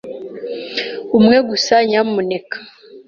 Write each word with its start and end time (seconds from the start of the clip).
Umwe 1.17 1.37
gusa, 1.49 1.75
nyamuneka. 1.89 2.57